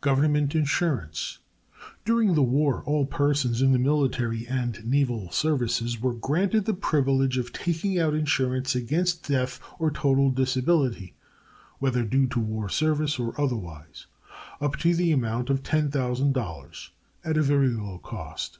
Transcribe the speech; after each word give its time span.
Government 0.00 0.54
Insurance. 0.54 1.40
During 2.06 2.34
the 2.34 2.42
war 2.42 2.82
all 2.86 3.04
persons 3.04 3.60
in 3.60 3.72
the 3.72 3.78
military 3.78 4.46
and 4.48 4.82
naval 4.86 5.30
services 5.30 6.00
were 6.00 6.14
granted 6.14 6.64
the 6.64 6.72
privilege 6.72 7.36
of 7.36 7.52
taking 7.52 7.98
out 7.98 8.14
insurance 8.14 8.74
against 8.74 9.28
death 9.28 9.60
or 9.78 9.90
total 9.90 10.30
disability 10.30 11.12
(whether 11.78 12.04
due 12.04 12.26
to 12.28 12.40
war 12.40 12.70
service 12.70 13.18
or 13.18 13.38
otherwise) 13.38 14.06
up 14.62 14.76
to 14.76 14.94
the 14.94 15.12
amount 15.12 15.50
of 15.50 15.62
$10,000, 15.62 16.88
at 17.22 17.36
a 17.36 17.42
very 17.42 17.68
low 17.68 17.98
cost. 17.98 18.58